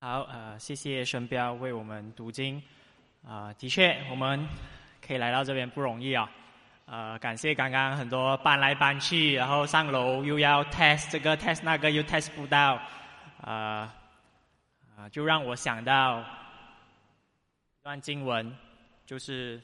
[0.00, 2.62] 好，呃，谢谢申彪为我们读经。
[3.26, 4.46] 啊，的确，我们
[5.04, 6.30] 可以来到这边不容易啊。
[6.86, 12.80] 呃，感谢刚刚很多搬来搬去，然后上楼又要 test 这个 test 那个又 test 不到，
[13.40, 13.92] 啊
[14.96, 18.56] 啊，就让我想到一段经文，
[19.04, 19.60] 就是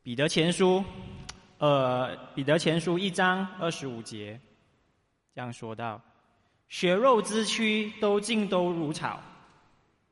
[0.00, 0.84] 彼得前书，
[1.58, 4.40] 呃，彼得前书一章二十五节，
[5.34, 6.00] 这样说道。
[6.68, 9.20] 血肉之躯都尽都如草，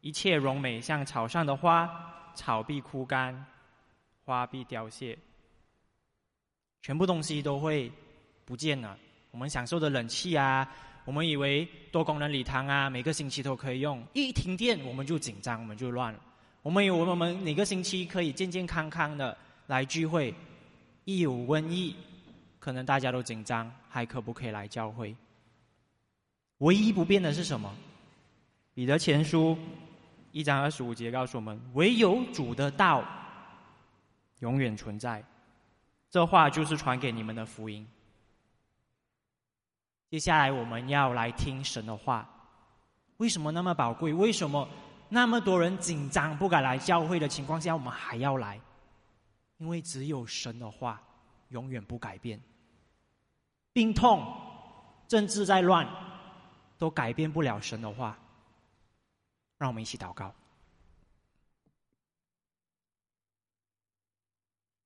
[0.00, 1.88] 一切荣美像草上的花，
[2.34, 3.44] 草必枯干，
[4.24, 5.18] 花必凋谢，
[6.80, 7.90] 全部东西都会
[8.44, 8.96] 不见了。
[9.30, 10.68] 我们享受的冷气啊，
[11.04, 16.20] 我们以为多功能礼堂啊，每个星期都可以用，一停电我们就紧张，我们就乱了。
[16.62, 20.32] 我们以为我们每个星期可以健健康康的来聚会，
[21.04, 21.96] 一有瘟疫，
[22.60, 25.16] 可能大家都紧张，还可不可以来教会？
[26.62, 27.68] 唯一不变的是什么？
[28.72, 29.58] 彼得前书
[30.30, 33.04] 一章二十五节告诉我们：唯有主的道
[34.38, 35.24] 永远存在。
[36.08, 37.84] 这话就是传给你们的福音。
[40.08, 42.28] 接下来我们要来听神的话。
[43.16, 44.14] 为什么那么宝贵？
[44.14, 44.68] 为什么
[45.08, 48.60] 那么多人紧张不敢来教会的情况下，我们还要来？
[49.58, 51.02] 因为只有神的话
[51.48, 52.40] 永远不改变。
[53.72, 54.24] 病痛，
[55.08, 55.84] 政治在乱。
[56.82, 58.18] 都改变不了神的话，
[59.56, 60.34] 让我们一起祷告。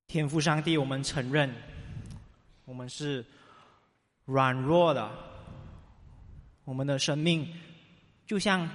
[0.07, 1.51] 天父上帝，我们承认
[2.67, 3.25] 我们是
[4.27, 5.11] 软弱的，
[6.65, 7.51] 我们的生命
[8.27, 8.69] 就像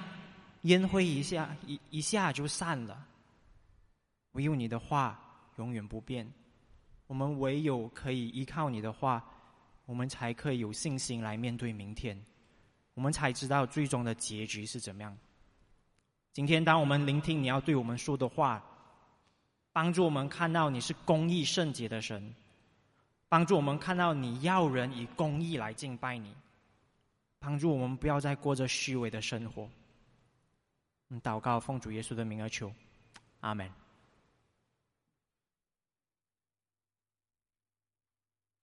[0.63, 3.05] 烟灰一下一一下就散了。
[4.31, 5.21] 唯有你的话
[5.57, 6.27] 永远不变，
[7.05, 9.23] 我们唯有可以依靠你的话，
[9.85, 12.19] 我们才可以有信心来面对明天。
[13.01, 15.17] 我们才知道最终的结局是怎么样。
[16.33, 18.63] 今天，当我们聆听你要对我们说的话，
[19.71, 22.31] 帮助我们看到你是公义圣洁的神，
[23.27, 26.31] 帮助我们看到你要人以公义来敬拜你，
[27.39, 29.67] 帮助我们不要再过着虚伪的生活。
[31.23, 32.71] 祷告奉主耶稣的名而求，
[33.39, 33.67] 阿门。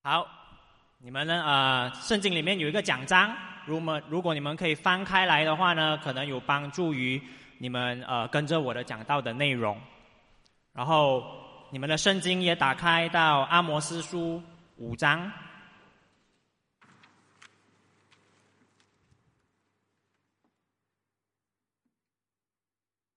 [0.04, 0.24] 好，
[0.98, 1.42] 你们呢？
[1.44, 3.36] 呃，圣经里面有一个奖章。
[3.68, 7.20] 如果如果你们可以翻开来的话呢，可能有帮助于
[7.58, 9.78] 你们呃跟着我的讲到的内容。
[10.72, 11.22] 然后
[11.70, 14.42] 你们的圣经也打开到阿摩斯书
[14.78, 15.30] 五章。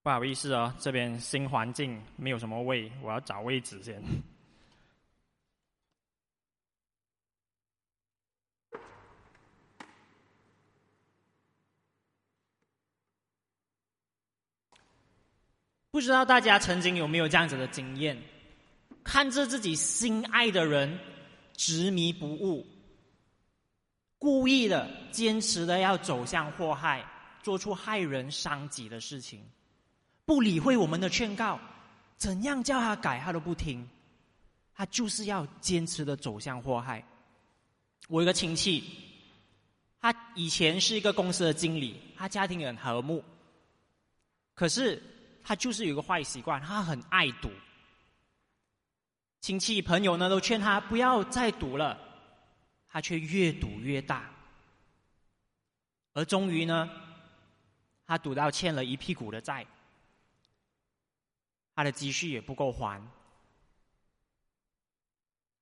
[0.03, 4.03] 不好意思哦，这边新环境没有什么位，我要找位置先。
[15.91, 18.17] 不知道大家曾经有没有这样子的经验？
[19.03, 20.97] 看着自己心爱的人
[21.57, 22.65] 执迷不悟，
[24.17, 27.05] 故意的坚持的要走向祸害，
[27.43, 29.43] 做出害人伤己的事情，
[30.23, 31.59] 不理会我们的劝告，
[32.15, 33.85] 怎样叫他改他都不听，
[34.73, 37.03] 他就是要坚持的走向祸害。
[38.07, 38.83] 我一个亲戚，
[39.99, 43.21] 他以前是一个公司的经理，他家庭很和睦，
[44.53, 45.03] 可是。
[45.43, 47.51] 他就是有个坏习惯，他很爱赌。
[49.41, 51.97] 亲戚朋友呢都劝他不要再赌了，
[52.87, 54.29] 他却越赌越大。
[56.13, 56.89] 而终于呢，
[58.05, 59.65] 他赌到欠了一屁股的债，
[61.73, 63.01] 他的积蓄也不够还，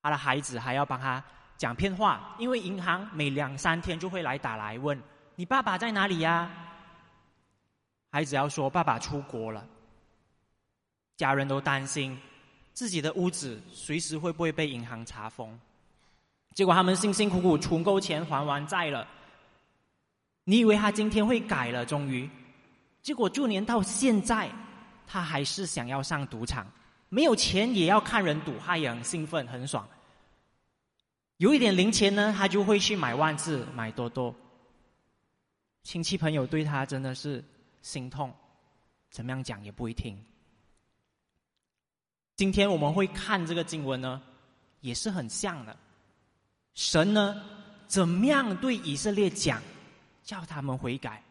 [0.02, 1.24] 他的孩子还要帮他
[1.58, 5.02] 讲骗话，因为银行每两三天就会来打来问
[5.36, 6.69] 你爸爸在哪里呀？
[8.12, 9.64] 孩子要说爸爸出国了，
[11.16, 12.18] 家人都担心
[12.74, 15.60] 自己的屋子随时会不会被银行查封。
[16.56, 19.08] 结果他们辛辛苦苦存够钱还完债了，
[20.44, 21.86] 你以为他今天会改了？
[21.86, 22.28] 终于，
[23.04, 24.50] 结果就连到现在，
[25.06, 26.66] 他还是想要上赌场，
[27.10, 29.88] 没有钱也要看人赌，他也很兴奋很爽。
[31.38, 34.34] 有一点零钱呢，他就会去买万字买多多。
[35.84, 37.44] 亲戚朋友对他真的是。
[37.82, 38.34] 心痛，
[39.10, 40.18] 怎么样讲也不会听。
[42.36, 44.22] 今天我们会看这个经文呢，
[44.82, 45.78] 也是很像的。
[46.74, 47.44] 神呢，
[47.88, 49.62] 怎么样对以色列讲，
[50.24, 51.24] 叫他们悔改，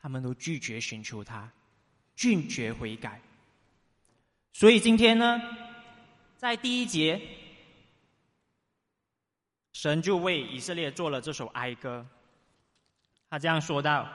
[0.00, 1.50] 他们都拒绝寻求他，
[2.16, 3.20] 拒绝悔改。
[4.52, 5.40] 所以今天呢，
[6.36, 7.20] 在第一节，
[9.72, 12.04] 神就为以色列做了这首哀歌。
[13.28, 14.08] 他这样说道。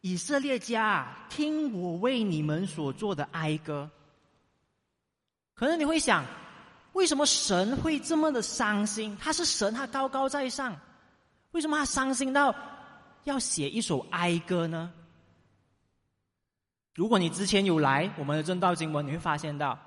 [0.00, 3.90] 以色列家，听我为你们所做的哀歌。”
[5.54, 6.24] 可能你会想，
[6.94, 9.14] 为什么神会这么的伤心？
[9.20, 10.74] 他是神，他高高在上，
[11.50, 12.54] 为什么他伤心到
[13.24, 14.90] 要写一首哀歌呢？
[16.94, 19.78] 如果你之前有来我们的正道经文，你会发现到，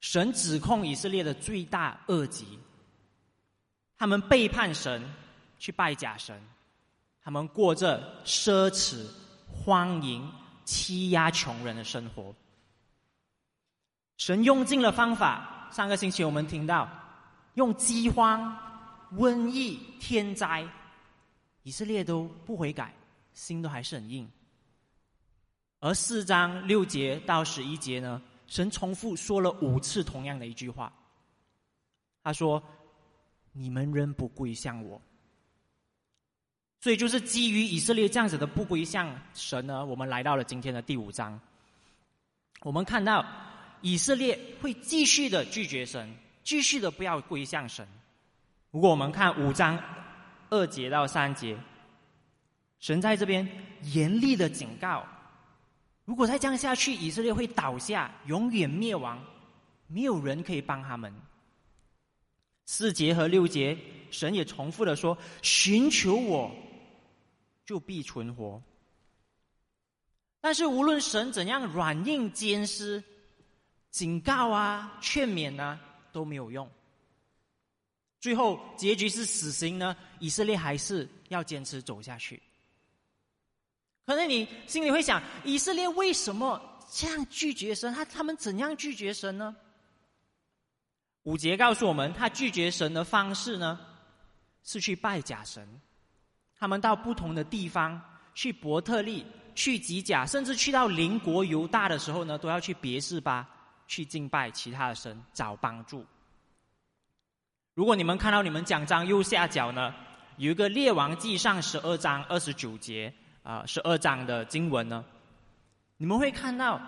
[0.00, 2.58] 神指控以色列的最大恶极，
[3.96, 5.02] 他们背叛神，
[5.60, 6.40] 去拜假神，
[7.26, 9.04] 他们过着奢侈、
[9.52, 10.24] 荒淫、
[10.64, 12.32] 欺压穷人的生活。
[14.16, 16.88] 神用尽了方法，上个星期我们听到，
[17.54, 18.56] 用饥荒、
[19.14, 20.64] 瘟疫、天灾，
[21.64, 22.94] 以色列都不悔改，
[23.32, 24.30] 心都还是很硬。
[25.80, 30.92] 而四章六节到十一节呢，神重复说了五次同样的一句话。
[32.22, 32.62] 他说
[33.50, 35.02] ：“你们仍不归向我。”
[36.80, 41.38] 所以就是基于以色列这样子的不归向神呢，我们来到了今天的第五章。
[42.62, 43.24] 我们看到
[43.80, 46.14] 以色列会继续的拒绝神，
[46.44, 47.86] 继续的不要归向神。
[48.70, 49.78] 如果我们看五章
[50.50, 51.56] 二节到三节，
[52.78, 53.48] 神在这边
[53.82, 55.04] 严厉的警告。
[56.04, 59.20] 如果再这样下去，以色列会倒下，永远灭亡，
[59.88, 61.12] 没有人可以帮他们。
[62.66, 63.76] 四节和六节，
[64.10, 66.54] 神也重复的说：“寻求我，
[67.66, 68.62] 就必存活。”
[70.40, 73.02] 但是无论神怎样软硬兼施，
[73.90, 75.78] 警告啊、劝勉啊
[76.12, 76.70] 都没有用。
[78.20, 79.96] 最后结局是死刑呢？
[80.20, 82.42] 以色列还是要坚持走下去。
[84.04, 87.92] 可能你心里会想：以色列为什么这样拒绝神？
[87.92, 89.56] 他他们怎样拒绝神呢？
[91.24, 93.80] 五节告诉我们，他拒绝神的方式呢，
[94.62, 95.80] 是去拜假神。
[96.58, 98.00] 他们到不同的地方，
[98.34, 99.24] 去伯特利、
[99.54, 103.46] 去吉甲，甚至去到邻国犹大的时候呢，都要去别是巴
[103.86, 106.04] 去敬拜其他的神，找帮助。
[107.74, 109.94] 如果你们看到你们奖章右下角呢，
[110.36, 113.12] 有一个列王记上十二章二十九节。
[113.46, 115.04] 啊，十二章的经文呢？
[115.98, 116.80] 你们会看到，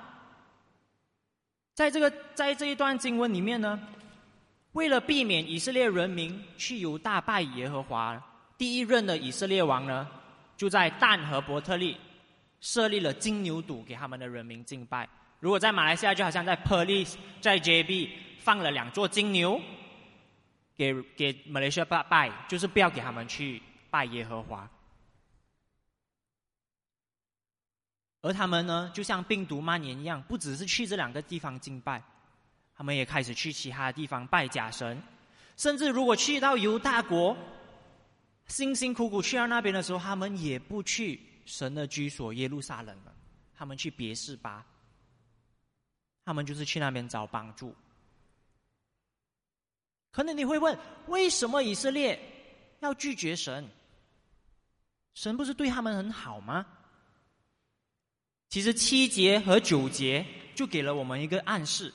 [1.73, 3.79] 在这个在这一段经文里面呢，
[4.73, 8.20] 为了避免以色列人民去犹大拜耶和华，
[8.58, 10.06] 第一任的以色列王呢，
[10.56, 11.96] 就在但和伯特利
[12.60, 15.08] 设立了金牛犊给他们的人民敬拜。
[15.38, 18.10] 如果在马来西亚，就好像在 p o l i c e 在 JB
[18.40, 19.60] 放了两座金牛，
[20.75, 24.69] 给给马来西亚拜拜，就是不要给他们去拜耶和华。
[28.20, 32.02] 而他们呢，就像病毒蔓延一样，不只是去这两个地方敬拜，
[32.76, 35.00] 他们也开始去其他地方拜假神，
[35.56, 37.37] 甚至如果去到犹大国，
[38.48, 43.14] 辛辛苦苦去到那边的时候，他们也不去神的居所耶路撒冷了，
[43.54, 44.66] 他们去别是巴，
[46.24, 47.74] 他们就是去那边找帮助。
[50.10, 52.18] 可能你会问，为什么以色列
[52.80, 53.68] 要拒绝神？
[55.14, 56.66] 神不是对他们很好吗？
[58.48, 60.24] 其实七节和九节
[60.54, 61.92] 就给了我们一个暗示：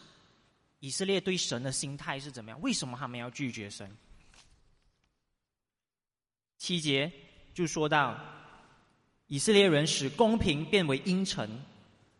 [0.80, 2.62] 以色列对神的心态是怎么样？
[2.62, 3.90] 为什么他们要拒绝神？
[6.64, 7.12] 七节
[7.54, 8.18] 就说到，
[9.28, 11.62] 以色列人使公平变为阴沉，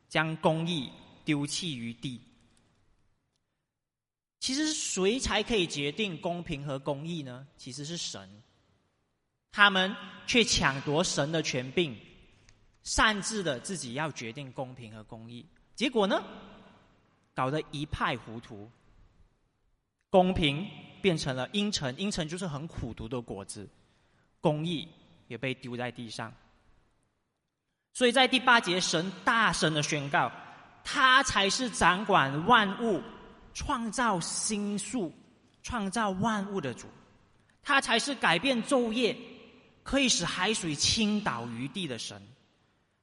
[0.10, 0.92] 将公义
[1.24, 2.20] 丢弃于地。
[4.42, 7.48] 其实谁才可以决定公平和公义呢？
[7.56, 8.44] 其实是神，
[9.50, 9.96] 他们
[10.28, 11.98] 却抢夺神的权柄。
[12.84, 16.22] 擅自的自己要决定公平和公义，结果呢，
[17.34, 18.70] 搞得一派糊涂。
[20.10, 20.68] 公平
[21.02, 23.70] 变成了阴沉，阴沉就是很苦毒的果子，
[24.44, 24.86] 公义
[25.30, 26.32] 也被丢在地上。
[27.94, 30.30] 所以在第八节，神大声的宣告，
[30.84, 33.02] 他才是掌管万物、
[33.54, 35.14] 创造星宿、
[35.62, 36.88] 创造万物的主，
[37.62, 39.16] 他才是改变昼夜、
[39.82, 42.22] 可以使海水倾倒于地的神。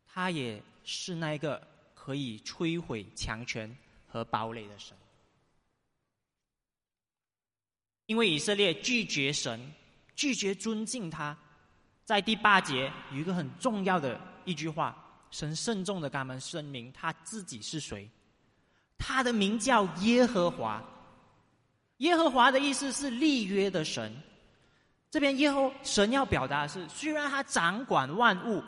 [0.04, 3.74] 他也是那个可以摧毁强权
[4.06, 4.94] 和堡垒的神，
[8.06, 9.72] 因为以色列拒绝神，
[10.20, 11.34] 拒绝尊敬他，
[12.04, 14.94] 在第八节有一个很重要的一句话，
[15.30, 18.06] 神慎重的跟他们声明他自己是谁，
[18.98, 20.84] 他的名叫耶和华，
[21.96, 24.14] 耶和华的意思是立约的神，
[25.10, 28.62] 这边耶和神要表达的是，虽然他掌管万物。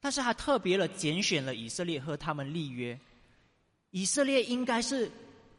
[0.00, 2.98] 但是他特别的拣选了以色列和他们立约，
[3.90, 5.08] 以色列应该是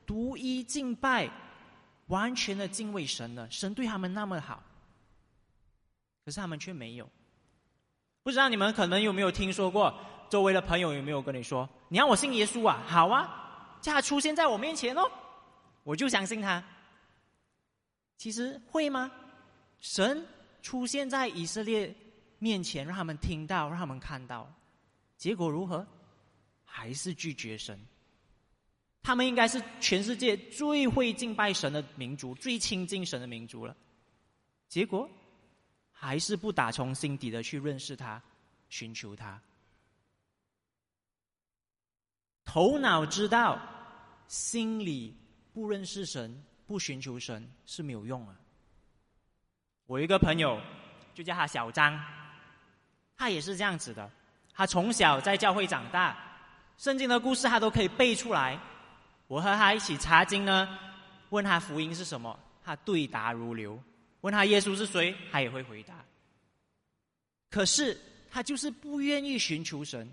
[0.05, 1.31] 独一敬拜、
[2.13, 4.61] 完全的敬畏神了，神对他们那么好，
[6.23, 7.09] 可是他们却没有。
[8.21, 9.91] 不知道你们可能有没有听说过，
[10.29, 15.11] 周围的朋友有没有跟你说：“你让我信耶稣啊，好啊，叫他出现在我面前哦，
[15.83, 16.63] 我就相信他。”
[18.15, 19.11] 其实会吗？
[19.79, 20.23] 神
[20.61, 21.93] 出现在以色列
[22.37, 24.47] 面前，让他们听到，让他们看到，
[25.17, 25.85] 结果如何？
[26.63, 27.79] 还是拒绝神。
[29.03, 33.75] 他们应该是全世界最会敬拜神的民族，最亲近神的民族了。
[34.67, 35.07] 结果。
[35.95, 38.21] 还是不打从心底的去认识他，
[38.67, 39.41] 寻求他。
[42.43, 43.57] 头脑知道，
[44.27, 45.15] 心里
[45.53, 48.35] 不认识神，不寻求神是没有用啊。
[49.85, 50.59] 我一个朋友，
[51.13, 51.97] 就叫他小张，
[53.15, 54.11] 他也是这样子的。
[54.53, 56.17] 他从小在教会长大，
[56.77, 58.59] 圣经的故事他都可以背出来。
[59.27, 60.67] 我和他一起查经呢，
[61.29, 63.81] 问他福音是什么，他对答如流。
[64.21, 65.95] 问他耶稣是谁，他也会回答。
[67.49, 67.99] 可是
[68.31, 70.09] 他就是不愿意寻求神，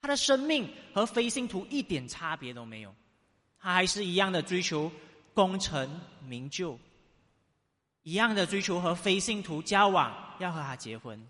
[0.00, 2.94] 他的生命和非信徒一点差别都没有，
[3.58, 4.90] 他还是一样的追求
[5.32, 6.78] 功成名就，
[8.02, 11.20] 一样的追求和非信徒交往，要和他结婚。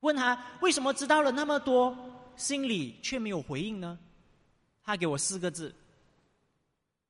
[0.00, 1.96] 问他为什么知道了那么多，
[2.36, 3.98] 心里却没有回应呢？
[4.82, 5.74] 他给我四个字：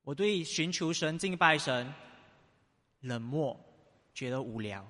[0.02, 1.92] 我对寻求神、敬拜神。
[3.00, 3.58] 冷漠，
[4.14, 4.86] 觉得无聊，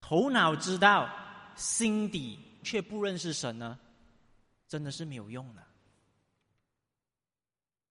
[0.00, 1.08] 头脑知道，
[1.54, 3.78] 心底却不认识神呢，
[4.66, 5.62] 真的是没有用的。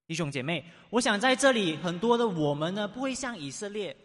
[0.05, 3.95] 弟兄姐妹，我想在这里很多的我们呢，不会像以色列，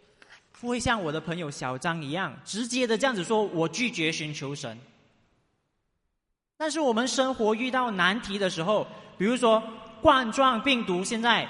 [0.53, 4.79] 不会像我的朋友小张一样，直接的这样子说：“我拒绝寻求神。”
[6.61, 8.85] 但是我们生活遇到难题的时候，
[9.17, 9.59] 比如说
[9.99, 11.49] 冠状病毒现在。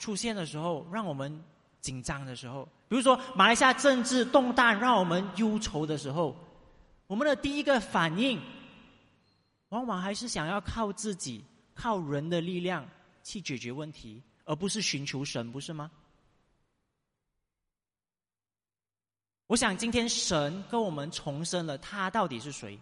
[0.00, 1.44] 出现的时候，让我们
[1.80, 6.36] 紧张的时候，比如说马来西亚政治动荡，让我们忧愁的时候，
[7.06, 8.40] 我们的第一个反应，
[9.68, 12.84] 往往还是想要靠自己、靠人的力量
[13.22, 15.88] 去解决问题，而不是寻求神，不是吗？
[19.46, 22.76] 我想今天神跟我们重申了，他到底是谁？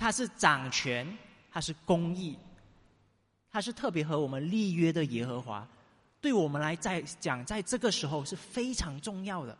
[0.00, 1.06] 他是掌权，
[1.52, 2.34] 他是公义，
[3.50, 5.68] 他是特别和我们立约的耶和华。
[6.22, 9.54] 对我们来在讲，在这个时候是非常重要的。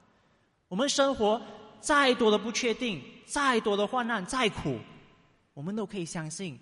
[0.67, 1.39] 我们生活
[1.79, 4.79] 再多的不确定，再多的患难，再苦，
[5.53, 6.59] 我们都可以相信，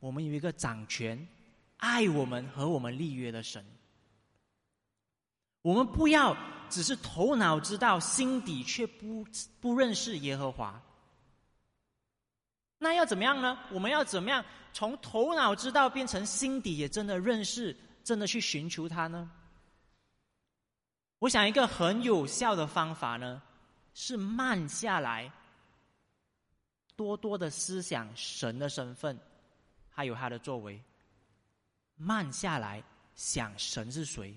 [0.00, 1.28] 我们有一个掌权、
[1.76, 3.64] 爱我们和我们立约的神。
[5.62, 6.36] 我们不要
[6.68, 9.24] 只是头脑知道，心底却不
[9.60, 10.82] 不认识耶和华。
[12.82, 13.56] 那要怎么样呢？
[13.70, 17.76] 我们要怎么样从头脑知道变成心底也真的认识？
[18.02, 19.30] 真的去寻求他呢？
[21.20, 23.40] 我想一个很有效的方法呢，
[23.94, 25.30] 是慢下来，
[26.96, 29.16] 多多的思想神的身份，
[29.88, 30.82] 还有他的作为。
[31.94, 32.82] 慢下来
[33.14, 34.36] 想神是谁，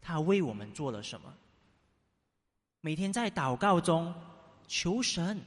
[0.00, 1.34] 他为我们做了什么。
[2.80, 4.14] 每天在祷告中
[4.68, 5.42] 求神，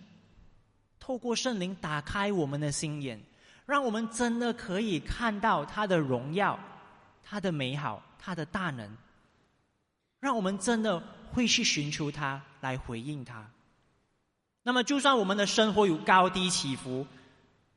[1.06, 3.22] 透过圣灵打开我们的心眼，
[3.66, 6.58] 让我们真的可以看到他的荣耀。
[7.22, 8.90] 他的美好，他的大能，
[10.22, 13.46] 让我们真的会去寻求他，来回应他。
[14.62, 17.06] 那么，就算我们的生活有高低起伏，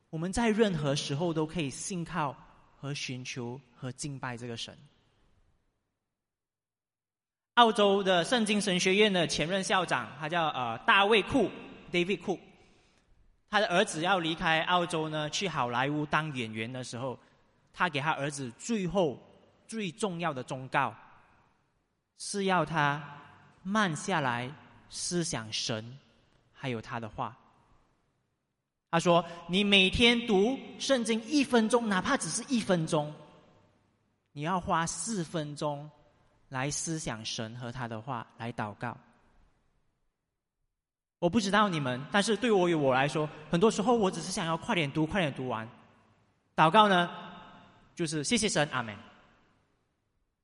[0.09, 2.33] 我们在任何时候都可以信靠
[2.77, 4.73] 和寻求和敬拜这个神。
[7.55, 11.51] 澳洲的圣经神学院的前任校长，他叫呃大卫库
[11.91, 12.39] （David 库），
[13.49, 17.17] 他的儿子要离开澳洲呢，去好莱坞当演员的时候，
[17.73, 19.17] 他给他儿子最后。
[19.69, 20.95] 最重要的忠告，
[22.17, 23.03] 是要他
[23.63, 24.49] 慢下来
[24.89, 25.99] 思想神，
[26.53, 27.37] 还有他的话。
[28.89, 33.13] 他说：“你每天读圣经一分钟，哪怕只是一分钟，
[34.31, 35.91] 你要花四分钟
[36.47, 38.97] 来思想神和他的话，来祷告。”
[41.19, 45.67] 我不知道你们，但是对我与我来说，很多时候我只是想要快点读，快点读完。
[46.55, 47.09] 祷告呢，
[47.95, 48.95] 就是谢谢神，阿门。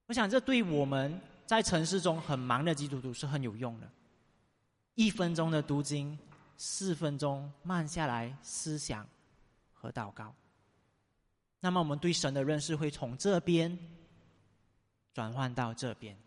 [0.07, 3.87] 我想，这对我们在城市中很忙的基督徒是很有用的。
[4.95, 6.17] 一分钟的读经，
[6.57, 9.07] 四分钟慢下来思想
[9.73, 10.33] 和祷告。
[11.59, 13.77] 那么，我们对神的认识会从这边
[15.13, 16.17] 转换到这边。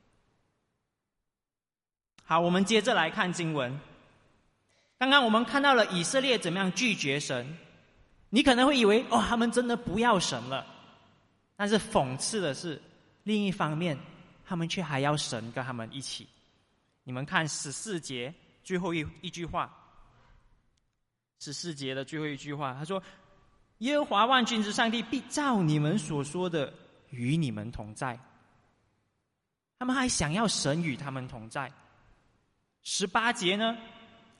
[2.24, 3.76] 好，我们接着来看经文。
[4.98, 7.56] 刚刚我们看到了以色列怎么样拒绝神，
[8.30, 10.66] 你可能会以为哦，他们真的不要神了。
[11.56, 12.80] 但是讽刺的是。
[13.26, 13.98] 另一方面，
[14.46, 16.28] 他们却还要神跟他们一起。
[17.02, 19.68] 你们看十四节最后一一句话，
[21.40, 23.02] 十四节的最后一句话，他说
[23.78, 26.72] ：“耶和华万军之上帝必照你们所说的
[27.10, 28.16] 与你们同在。”
[29.80, 31.68] 他们还想要神与他们同在。
[32.84, 33.76] 十八节呢，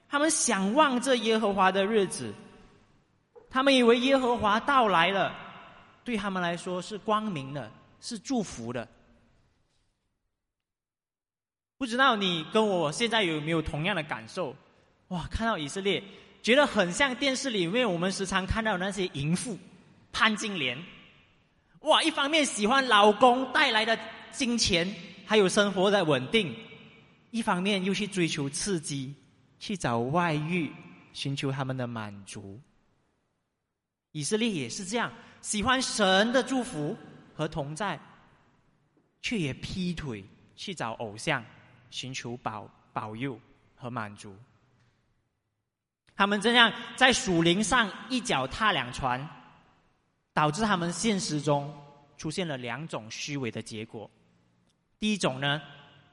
[0.09, 2.33] 他们想望这耶和华的日子，
[3.51, 5.35] 他们以为耶和华到来了，
[6.05, 7.71] 对他们来说是光明的，
[8.01, 8.87] 是祝福的。
[11.79, 14.57] 不知道你跟我现在有没有同样的感受？
[15.09, 16.03] 哇，看到以色列，
[16.43, 19.59] 觉得很像电视里面我们时常看到那些淫妇
[20.13, 20.83] 潘金莲。
[21.81, 23.99] 哇，一方面喜欢老公带来的
[24.33, 24.91] 金钱，
[25.27, 26.53] 还有生活的稳定；
[27.31, 29.15] 一方面又去追求刺激，
[29.59, 30.73] 去找外遇，
[31.13, 32.61] 寻求他们的满足。
[34.13, 36.97] 以色列也是这样，喜欢神的祝福
[37.35, 38.01] 和同在，
[39.21, 41.45] 却也劈腿去找偶像。
[41.89, 43.41] 寻求保保佑
[43.77, 44.37] 和满足，
[46.17, 49.27] 他们这样在属灵上一脚踏两船，
[50.35, 51.73] 导致他们现实中
[52.19, 54.11] 出现了两种虚伪的结果。
[54.99, 55.63] 第一种呢，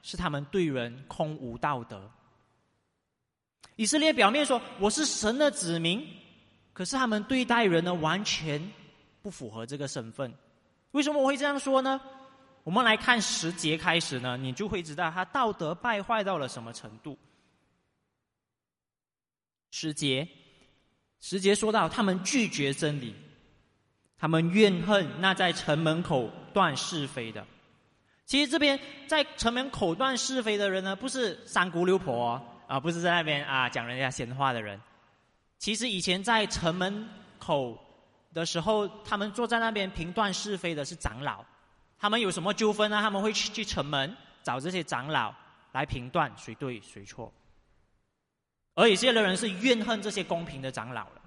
[0.00, 2.08] 是他们对人空无道德。
[3.76, 6.06] 以色列表面说我是神的子民，
[6.72, 8.72] 可是他们对待人呢，完全
[9.22, 10.32] 不符合这个身份。
[10.92, 12.00] 为什么我会这样说呢？
[12.62, 17.18] 我们来看十节开始呢，你就会知道他道德败坏到了什么程度。
[19.70, 20.26] 十节，
[21.20, 23.14] 十节说到他们拒绝真理，
[24.16, 27.44] 他们怨恨那在城门口断是非的。
[28.24, 34.80] 其实这边在城门口断是非的人呢，不是三姑六婆啊，不是在那边啊讲人家闲话的人。
[35.58, 37.78] 其实以前在城门口
[38.32, 41.44] 的时候，他们坐在那边评断是非的是长老。
[41.98, 43.00] 他们有什么纠纷呢？
[43.00, 45.32] 他们会去去城门找这些长老
[45.72, 47.32] 来评断谁对谁错。
[48.74, 51.22] 而有些人是怨恨这些公平的长老了。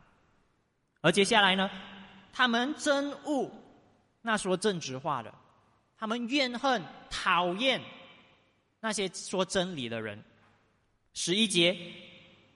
[1.02, 1.70] 而接下来呢，
[2.34, 3.50] 他们憎恶
[4.22, 5.34] 那说正直话的，
[5.98, 7.82] 他们怨恨、讨厌
[8.82, 10.22] 那些说真理的人。
[11.20, 11.76] 十一节，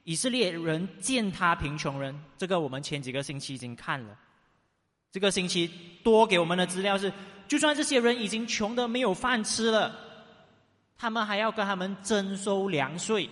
[0.04, 4.15] 以色列人践踏贫穷人，这个我们前几个星期已经看了。
[5.12, 5.67] 这个星期
[6.04, 7.12] 多给我们的资料是。
[7.47, 9.93] 就算这些人已经穷得没有饭吃了，
[10.95, 13.28] 他们还要跟他们征收粮税，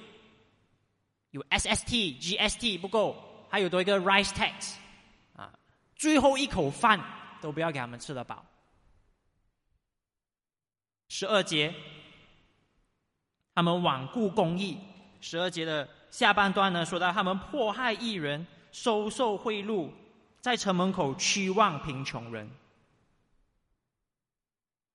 [1.30, 3.16] 有 SST、GST 不够，
[3.50, 4.74] 还有多一个 rice tax，
[5.36, 5.54] 啊，
[5.96, 7.00] 最后一口饭
[7.40, 8.44] 都不要给他们吃得饱。
[11.08, 11.74] 十二节，
[13.54, 14.78] 他们罔顾公义。
[15.22, 19.92] 十二节的下半段呢，说到他们迫害艺人，收受贿赂，
[20.42, 22.50] 在城门口驱望贫穷人。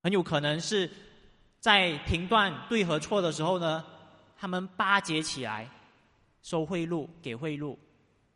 [0.02, 0.90] 很有可能是
[1.60, 3.84] 在评断对和错的时候呢，
[4.36, 5.70] 他们巴结起来，
[6.42, 7.76] 收贿赂、给贿赂，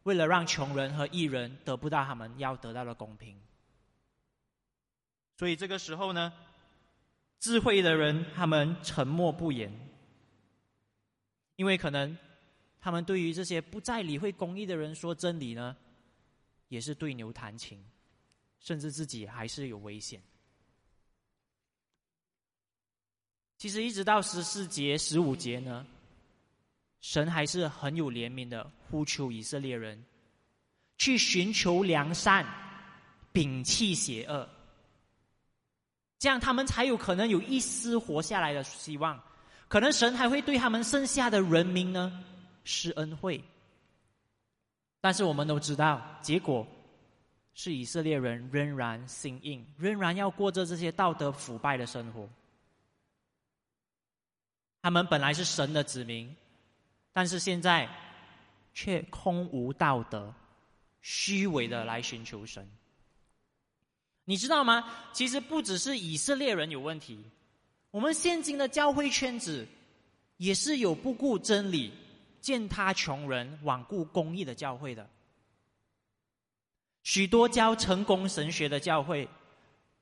[0.04, 3.38] 为了让穷人和艺人得不到他们要得到的公平。
[5.36, 6.32] 所以这个时候呢，
[7.38, 9.70] 智慧的人他们沉默不言，
[11.58, 12.16] 因为可能
[12.80, 15.76] 他们对于这些不再理会公义的人说真理呢，
[16.68, 17.84] 也是对牛弹琴，
[18.60, 20.22] 甚至自己还是有危险。
[23.56, 25.84] 其实一直到十四节、十五节呢，
[27.00, 30.00] 神还是很有怜悯的，呼求以色列人
[30.96, 32.46] 去寻求良善，
[33.32, 34.48] 摒弃邪恶，
[36.20, 39.20] 这样他们才有可能有一丝活下来的希望。
[39.68, 42.24] 可能神还会对他们剩下的人民呢
[42.64, 43.42] 施恩惠，
[45.00, 46.66] 但是我们都知道，结果
[47.52, 52.28] 是以色列人仍然心硬，仍然要过着这些道德腐败的生活。
[54.80, 56.34] 他们本来是神的子民，
[57.12, 57.88] 但是现在
[58.72, 60.32] 却空无道德、
[61.02, 62.66] 虚伪的来寻求神。
[64.24, 64.84] 你知道吗？
[65.12, 67.24] 其实不只是以色列人有问题，
[67.90, 69.66] 我们现今的教会圈子
[70.36, 71.92] 也是有不顾真理、
[72.40, 75.08] 践踏穷人、罔顾公义的教会的。
[77.02, 79.26] 许多教成功神学的教会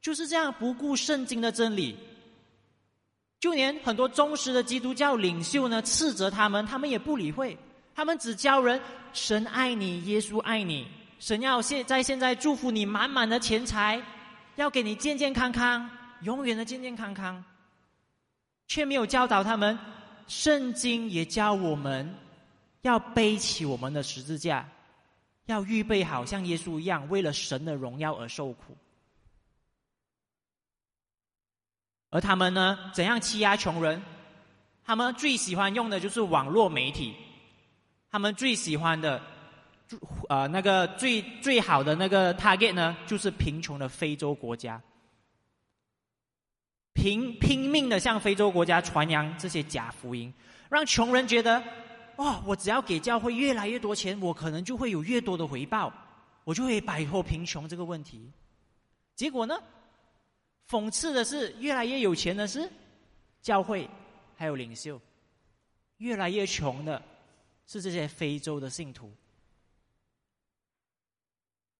[0.00, 1.96] 就是这样不顾圣经的真理。
[3.38, 7.56] 就连很多忠实的基督教领袖呢，斥责他们，他们也不理会。
[7.94, 8.80] 他们只教人：
[9.12, 10.88] 神爱你，耶稣爱你，
[11.20, 14.02] 神要现在现在祝福你满满的钱财，
[14.56, 15.88] 要给你健健康康，
[16.22, 17.44] 永远的健健康康。
[18.66, 19.78] 却没有教导他们，
[20.26, 22.14] 圣经也教我们
[22.82, 24.68] 要背起我们的十字架，
[25.46, 28.76] 要预备好像耶稣一样，为了神的荣耀而受苦。
[32.10, 32.90] 而他们呢？
[32.94, 34.00] 怎样欺压穷人？
[34.84, 37.14] 他们最喜欢用的就是网络媒体，
[38.08, 39.20] 他们最喜欢的，
[40.28, 44.80] 呃，那个最最好的那个 target 呢，就是贫穷的非洲国家，
[47.06, 50.34] 拼拼命的向非洲国家传扬这些假福音，
[50.68, 51.62] 让穷人觉得，
[52.16, 55.92] 哦，我只要给教会越来越多钱，我可能就会有越多的回报，
[56.42, 58.28] 我就会摆脱贫穷这个问题。
[59.14, 59.56] 结果呢，
[60.68, 62.68] 讽刺的是，越来越有钱的是
[63.40, 63.88] 教会，
[64.34, 65.00] 还有领袖。
[65.98, 67.00] 越来越穷的，
[67.68, 69.14] 是这些非洲的信徒。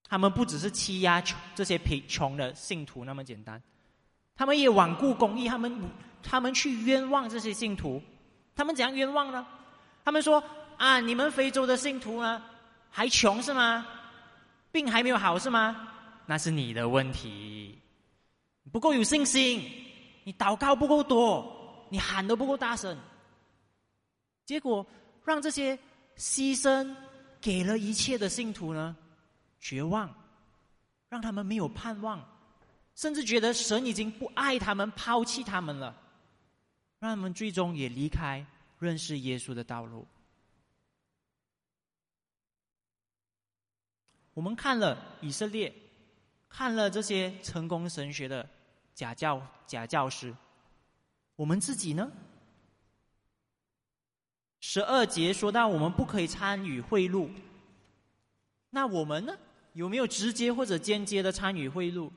[0.05, 3.61] 他们不只是欺压穷这些贫穷的信徒那么简单，
[4.37, 5.91] 他们也罔顾公义，他们
[6.23, 8.03] 他们去冤枉这些信徒。
[8.55, 9.47] 他们怎样冤枉呢？
[10.05, 10.43] 他们说
[10.79, 12.43] ：“啊，你们非洲的信徒呢，
[12.91, 13.87] 还穷是吗？
[14.73, 15.89] 病还没有好是吗？
[16.27, 17.79] 那是你的问题，
[18.73, 19.63] 不够有信心，
[20.25, 22.97] 你祷告不够多，你喊的不够大声。”
[24.45, 24.87] 结果
[25.25, 25.77] 让这些
[26.17, 26.95] 牺牲
[27.41, 28.97] 给了一切的信徒呢，
[29.61, 30.13] 绝望，
[31.09, 32.25] 让他们没有盼望，
[32.97, 35.95] 甚至觉得神已经不爱他们，抛弃他们了，
[36.99, 38.45] 让他们最终也离开
[38.79, 40.07] 认识耶稣的道路。
[44.33, 45.73] 我们看了以色列，
[46.49, 48.49] 看了这些成功神学的
[48.95, 50.35] 假教假教师，
[51.37, 52.11] 我们自己呢？
[54.61, 57.31] 十二节说到我们不可以参与贿赂，
[58.71, 59.37] 那我们呢？
[59.75, 62.11] 有没有直接或者间接的参与贿赂？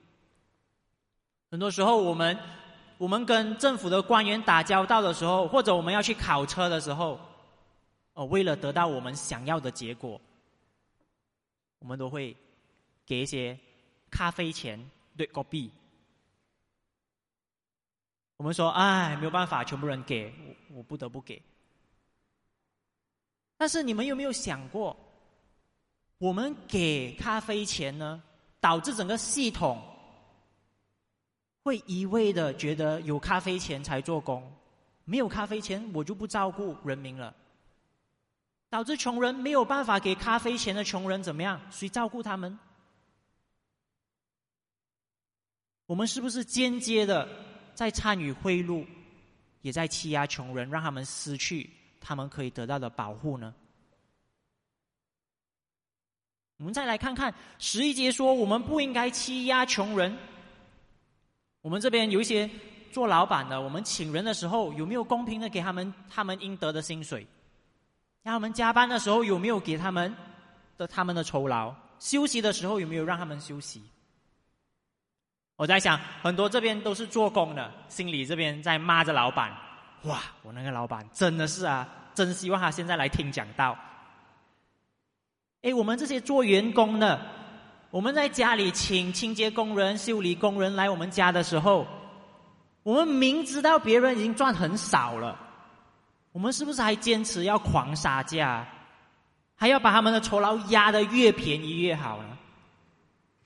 [1.51, 2.37] 很多时候，我们
[2.97, 7.19] 我们跟政府的官员打交道的时候，或者我们要去考车的时候，
[8.13, 10.21] 哦，为了得到我们想要的结果，
[11.79, 12.35] 我们都会
[13.05, 13.57] 给一些
[14.11, 14.79] 咖啡钱
[15.17, 15.71] 对狗币。
[18.37, 20.33] 我们说，哎，没有办法，全部人给
[20.69, 21.41] 我，我不得不给。
[23.57, 24.95] 但是你们有没有想过，
[26.19, 28.21] 我们给咖啡钱呢，
[28.61, 29.81] 导致整个系统
[31.69, 34.41] 会一味的觉得有咖啡钱才做工，
[35.05, 37.31] 没有咖啡钱我就不照顾人民了，
[38.71, 41.61] 导致穷人没有办法给咖啡钱的穷人怎么样？
[41.69, 42.57] 谁照顾他们？
[45.85, 47.29] 我们是不是间接的
[47.75, 48.83] 在参与贿赂，
[49.61, 51.69] 也在欺压穷人，让他们失去？
[52.01, 53.53] 他们可以得到的保护呢？
[56.57, 60.17] 我们再来看看十一节说，我们不应该欺压穷人。
[61.61, 62.49] 我们这边有一些
[62.91, 67.25] 做老板的，我们请人的时候有没有公平的给他们他们应得的薪水？
[68.23, 70.13] 让他们加班的时候有没有给他们
[70.77, 71.73] 的他们的酬劳？
[71.99, 73.83] 休息的时候有没有让他们休息？
[75.57, 79.53] 我在想，很多这边都是做工的，心里这边在骂着老板。
[80.03, 80.21] 哇！
[80.43, 83.77] 我那个老板真的是啊，真希望他现在来听讲道。
[85.61, 87.19] 哎，我们这些做员工的，
[87.91, 91.87] 我们在家里请清洁工人、修理工人来我们家的时候，
[92.83, 95.39] 我们明知道别人已经赚很少了，
[96.31, 98.67] 我们是不是还坚持要狂杀价，
[99.55, 102.37] 还要把他们的酬劳压得越便宜越好呢？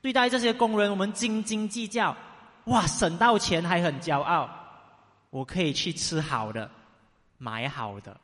[0.02, 2.14] 对待这些工人，我们斤斤计较，
[2.66, 4.50] 哇，省到钱还很骄傲。
[5.30, 6.70] 我可以去吃好的，
[7.38, 8.20] 买好的。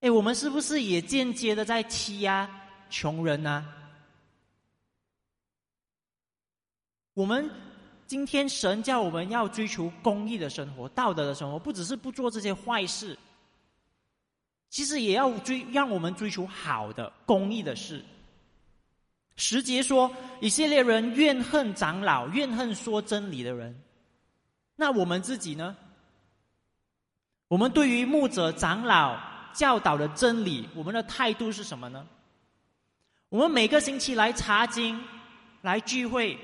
[0.00, 2.50] 哎，我们是不是也间接的在欺压
[2.90, 3.66] 穷人呢？
[7.14, 7.50] 我们
[8.06, 13.16] 今天神叫我们要追求公义的生活、道德的生活，不只是不做这些坏事，
[14.68, 18.04] 其实也要追，让我们追求好的、公义的事。
[19.36, 23.80] 十节说，以色列人怨恨长老，怨恨说真理的人。
[24.76, 25.76] 那我们自己呢？
[27.48, 29.18] 我们对于牧者长老
[29.52, 32.06] 教导的真理，我们的态度是什么呢？
[33.30, 35.00] 我们每个星期来查经、
[35.62, 36.36] 来聚会，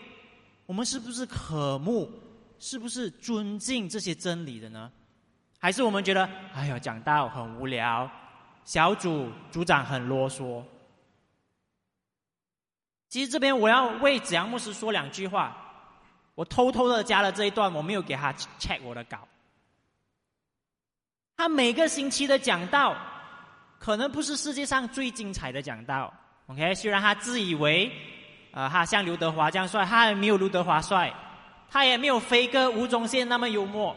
[0.67, 2.09] 我们是不是渴慕、
[2.61, 4.91] 是不是尊敬这些真理的呢？
[5.59, 8.09] 还是我们觉得，哎呀，讲道很无聊，
[8.65, 10.63] 小组组长很啰嗦？
[13.09, 15.57] 其实这边我要为子阳牧师说两句话。
[16.37, 19.27] 我偷偷的加了这一段，我没有给他 check 我的稿。
[21.37, 22.97] 他每个星期的讲道，
[23.81, 26.13] 可能不是世界上最精彩的讲道。
[26.47, 27.91] OK，虽然他自以为，
[28.53, 31.13] 呃，他像刘德华这样帅，他也没有刘德华帅，
[31.69, 33.97] 他也没有飞哥吴宗宪那么幽默。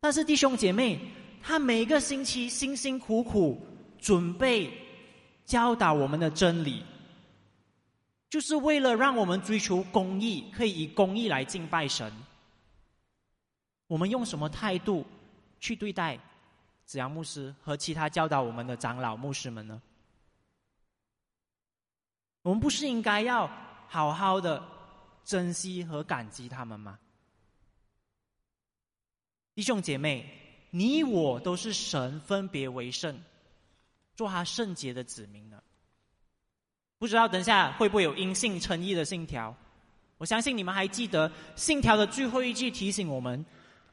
[0.00, 1.00] 但是弟兄姐妹，
[1.42, 3.60] 他每个星期辛辛苦苦
[3.98, 4.70] 准备
[5.44, 6.84] 教导我们的真理。
[8.30, 12.12] 就是为了让我们追求公义，可以以公义来敬拜神。
[13.86, 15.04] 我们用什么态度
[15.58, 16.18] 去对待
[16.84, 19.80] 子阳牧师和其他教导我们的长老牧师们呢？
[22.42, 23.50] 我们不是应该要
[23.88, 24.62] 好好的
[25.24, 26.98] 珍惜和感激他们吗？
[29.54, 30.24] 弟兄姐妹，
[30.70, 33.18] 你我都是神分别为圣，
[34.14, 35.62] 做他圣洁的子民呢。
[36.98, 39.54] 不知道等下会不会有因信称义的信条？
[40.16, 43.44] 我相信你们还记得信条的最后一句提醒我们。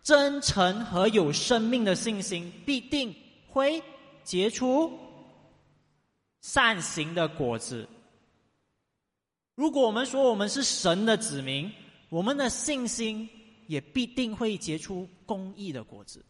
[0.02, 3.12] 真诚和有生命的信心必定
[3.48, 3.82] 会
[4.24, 4.96] 结出
[6.42, 7.90] 善行的果子。
[9.56, 11.72] 如果我们说我们是神的子民，
[12.10, 13.28] 我们的信心
[13.68, 16.24] 也必定会结出公义的果子。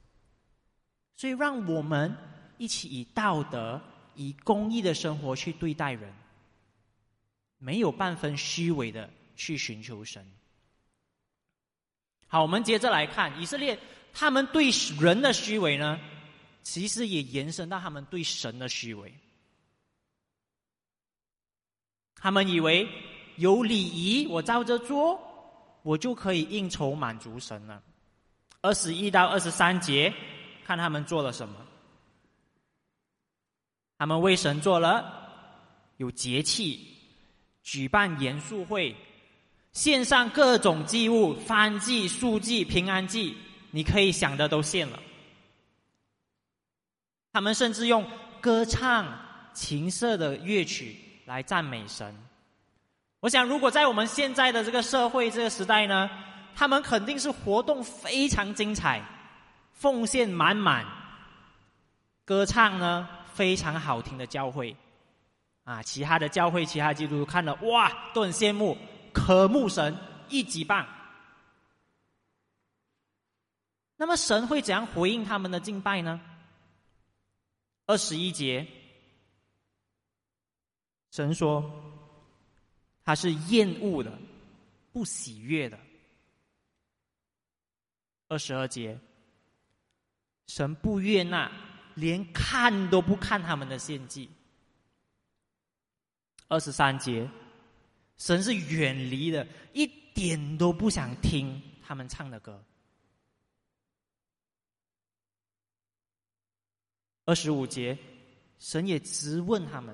[1.15, 2.15] 所以，让我们
[2.57, 3.81] 一起以道德、
[4.15, 6.13] 以公义的生活去对待人，
[7.57, 10.23] 没有半分虚伪的去寻求神。
[12.27, 13.79] 好，我们接着来看以色列，
[14.13, 15.99] 他们对人的虚伪呢，
[16.61, 19.13] 其实也延伸到他们对神的虚伪。
[22.15, 22.89] 他们以为
[23.37, 25.19] 有礼仪，我照着做，
[25.83, 27.81] 我就可以应酬满足神了。
[28.61, 30.13] 二十一到二十三节，
[30.65, 31.55] 看他们做了什么。
[33.97, 35.29] 他们为神做了
[35.97, 36.85] 有节气，
[37.63, 38.95] 举办严肃会。
[39.71, 43.35] 献上各种祭物，翻祭、素祭、平安祭，
[43.71, 44.97] 你可以想的都献了。
[47.33, 49.05] 他们甚至用歌唱、
[49.53, 52.15] 琴瑟的乐曲来赞美神。
[53.19, 56.09] 我想，如果在我们现在的这个社会、这个时代呢，
[56.55, 59.01] 他们肯定是活动非常精彩，
[59.73, 60.85] 奉献满满，
[62.23, 64.75] 歌唱呢非常好听的教会，
[65.63, 68.77] 啊，其他的教会、其他基督徒看了哇，都很羡慕。
[69.11, 69.97] 渴慕神
[70.27, 70.85] 一级棒，
[73.95, 76.19] 那么神会怎样回应他们的敬拜呢？
[77.85, 78.67] 二十一节，
[81.11, 81.63] 神说
[83.05, 84.11] 他是厌恶的，
[84.91, 85.79] 不喜悦的。
[88.27, 88.99] 二十二节，
[90.47, 91.49] 神不悦纳，
[91.93, 94.29] 连看都不看他们的献祭。
[96.49, 97.29] 二十三节。
[98.17, 102.63] 神是远离的，一点都不想听他们唱的歌。
[107.25, 107.97] 二十五节，
[108.57, 109.93] 神也直问他们：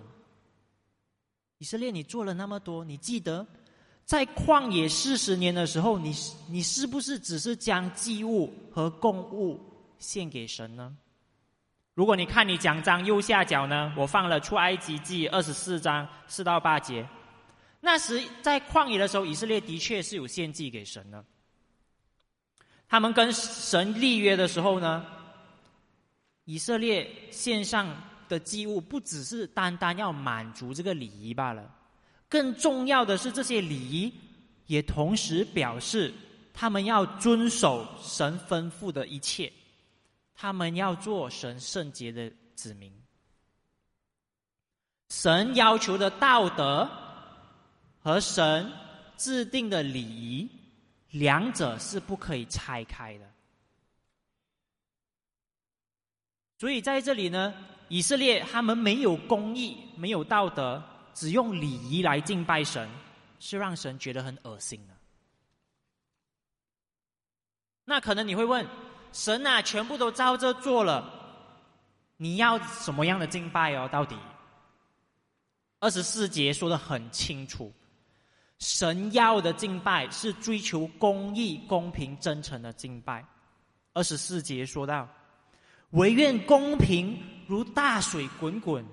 [1.62, 3.46] 以色列，你做了那么多，你记得
[4.04, 6.12] 在旷野四十年的时候，你
[6.50, 9.64] 你是不是只是将祭物和供物
[10.00, 10.98] 献给神呢？
[11.94, 17.08] 如果你看你奖章右下角呢，我放了出埃及记二十四章四到八节。
[17.80, 21.24] 那时在旷野的时候，以色列的确是有献祭给神的。
[22.90, 25.06] 他们跟神立约的时候呢，
[26.46, 27.88] 以色列献上
[28.32, 31.70] 的祭物不只是单单要满足这个礼仪罢了，
[32.30, 34.14] 更重要的是这些礼仪
[34.68, 36.14] 也同时表示
[36.54, 39.52] 他们要遵守神吩咐的一切，
[40.34, 42.92] 他们要做神圣洁的子民。
[45.10, 46.90] 神要求的道德。
[48.04, 48.68] 和神
[49.16, 50.50] 制定的礼仪，
[51.12, 53.32] 两者是不可以拆开的。
[56.58, 57.54] 所以在这里呢，
[57.92, 60.82] 以色列他们没有公义，没有道德，
[61.14, 62.90] 只用礼仪来敬拜神，
[63.38, 64.94] 是让神觉得很恶心的。
[67.84, 68.66] 那可能你会问，
[69.12, 71.04] 神啊，全部都照着做了，
[72.16, 73.90] 你要什么样的敬拜哦？
[73.92, 74.16] 到底
[75.82, 77.74] 二十四节说的很清楚。
[78.60, 83.26] 神要的敬拜是追求公义、公平、真诚的敬拜。
[83.92, 85.10] 二十四节说到
[85.92, 87.20] ：“唯愿公平
[87.52, 88.86] 如大水滚滚，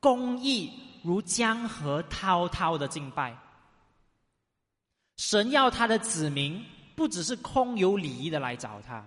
[0.00, 0.72] 公义
[1.04, 3.36] 如江河滔滔的敬拜。”
[5.18, 6.64] 神要他的子民
[6.96, 9.06] 不只是空有礼仪的来找他，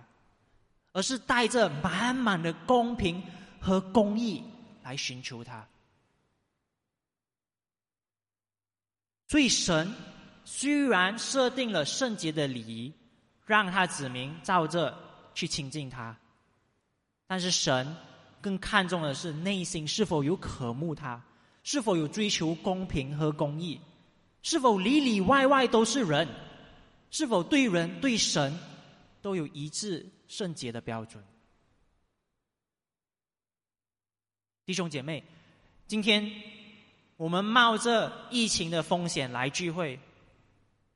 [0.92, 3.20] 而是带着满满的公平
[3.60, 4.40] 和公义
[4.84, 5.66] 来寻求他。
[9.26, 9.92] 所以，神
[10.44, 12.92] 虽然设定了圣洁的礼仪，
[13.44, 14.96] 让他子民照着
[15.34, 16.16] 去亲近他，
[17.26, 17.96] 但是神
[18.40, 21.22] 更看重的是内心是否有渴慕他，
[21.62, 23.80] 是否有追求公平和公义，
[24.42, 26.28] 是否里里外外都是人，
[27.10, 28.58] 是否对人对神
[29.20, 31.22] 都有一致圣洁的标准。
[34.64, 35.24] 弟兄姐妹，
[35.86, 36.30] 今天。
[37.18, 39.98] 我们冒着疫情的风险来聚会，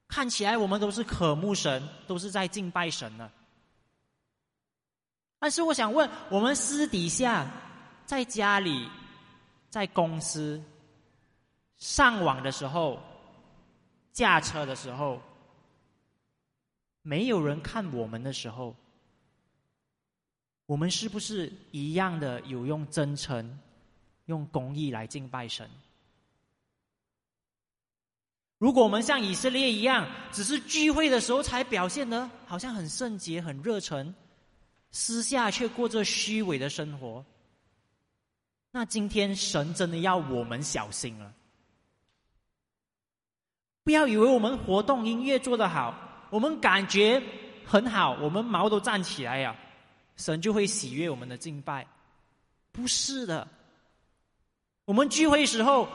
[0.07, 3.33] 看起来我们都是渴慕神，都是在敬拜神呢。
[5.41, 7.51] 但是我想问，我们私底下，
[8.05, 8.89] 在家里，
[9.71, 10.63] 在公司，
[11.79, 13.01] 上网的时候，
[14.13, 15.21] 驾车的时候，
[17.01, 18.77] 没有人看我们的时候，
[20.67, 23.59] 我们是不是一样的有用真诚、
[24.27, 25.69] 用公义来敬拜神？
[28.59, 34.15] 如果我们像以色列一样，只是聚会的时候才表现的好像很圣洁、很热忱。
[34.93, 37.25] 私下却过着虚伪的生活，
[38.71, 41.33] 那今天神真的要我们小心了。
[43.83, 45.95] 不要以为我们活动音乐做得好，
[46.31, 47.23] 我们感觉
[47.65, 49.57] 很好，我们毛都站起来呀，
[50.17, 51.87] 神就会喜悦我们的敬拜。
[52.73, 53.47] 不是的，
[54.85, 55.89] 我们聚会时候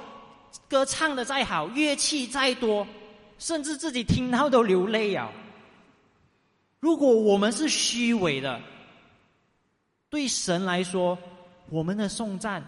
[0.68, 2.86] 歌唱的再好，乐器再多，
[3.38, 5.32] 甚至自己听到都流泪呀。
[6.80, 8.62] 如果我们是虚伪的，
[10.16, 11.20] 对神来说，
[11.70, 12.66] 我们的颂赞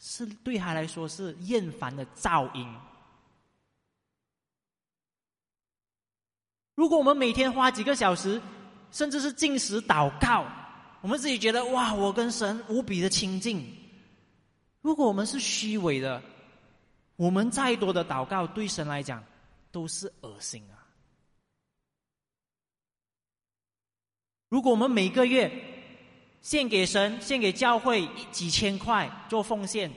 [0.00, 2.68] 是对他来说是厌烦的噪音。
[6.74, 8.42] 如果我们每天花几个小时，
[8.90, 10.44] 甚至是进食祷告，
[11.00, 13.72] 我们自己觉得哇，我跟神无比的亲近。
[14.80, 16.20] 如果我们是虚伪的，
[17.14, 19.22] 我们再多的祷告，对神来讲
[19.70, 20.74] 都是恶心啊。
[24.48, 25.69] 如果我们每个月，
[26.40, 29.90] 献给神，献给教会几千块做奉献。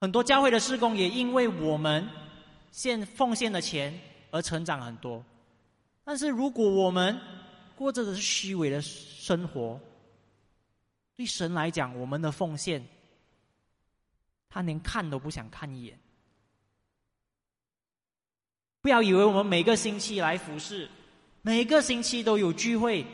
[0.00, 2.08] 很多教会的施工也因为我们
[2.70, 3.98] 献奉献的钱
[4.30, 5.24] 而成长很多。
[6.04, 7.18] 但是如果我们
[7.76, 9.80] 过着的是虚伪的生活，
[11.16, 12.84] 对神来讲，我们的奉献，
[14.48, 15.98] 他连看都不想看一眼。
[18.80, 20.88] 不要以为我们每个星期来服侍，
[21.42, 23.06] 每个星期都有聚会。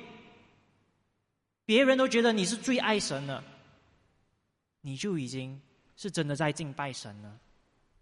[1.68, 3.44] 别人都觉得你是最爱神的，
[4.80, 5.60] 你就已经
[5.96, 7.38] 是真的在敬拜神了。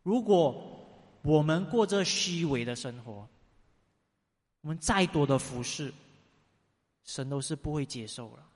[0.05, 0.55] 如果
[1.23, 3.29] 我们过着虚伪的生活，
[4.61, 5.93] 我们再多的服饰，
[7.03, 8.47] 神都是不会接受了。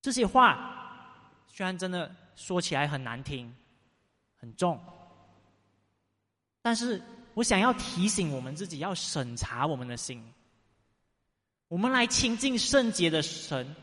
[0.00, 3.54] 这些话虽然真的说起来很难听、
[4.36, 4.80] 很重，
[6.60, 7.00] 但是
[7.34, 10.20] 我想要提醒我们自己，要审查我们的心。
[11.72, 13.74] 我们来亲近圣洁的神，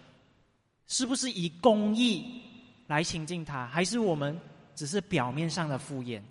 [0.86, 2.40] 是不是以公义
[2.86, 4.40] 来亲近他，还是我们
[4.76, 6.22] 只是表面上的敷衍，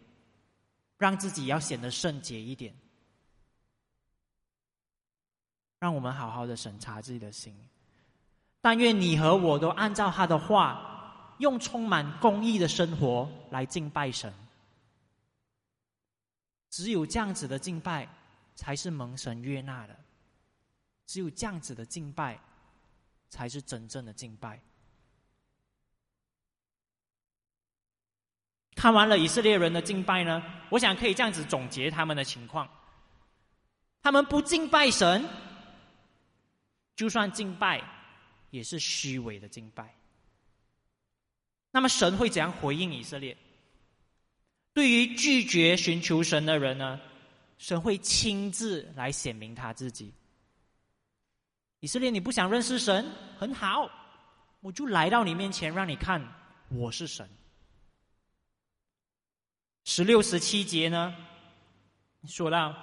[0.99, 2.73] 让自己要显得圣洁一点？
[5.81, 7.53] 让我们好好的审查自己的心。
[8.61, 14.33] 但愿你和我都按照他的话，用充满公义的生活来敬拜神。
[16.71, 18.09] 只有这样子的敬拜，
[18.55, 19.97] 才是蒙神悦纳的。
[21.09, 22.39] 只有这样子的敬拜，
[23.31, 24.61] 才是真正的敬拜。
[28.77, 32.69] 看完了以色列人的敬拜呢，我想可以这样子总结他们的情况：
[34.03, 35.25] 他们不敬拜神，
[36.95, 37.83] 就算敬拜，
[38.51, 39.97] 也是虚伪的敬拜。
[41.71, 43.35] 那么神会怎样回应以色列？
[44.75, 47.01] 对于拒绝寻求神的人呢，
[47.57, 50.13] 神会亲自来显明他自己。
[51.81, 53.89] 以色列，你不想认识神，很好，
[54.61, 56.21] 我就来到你面前，让你看
[56.71, 57.29] 我是神。
[59.85, 61.15] 十六、十七节呢，
[62.27, 62.75] 说到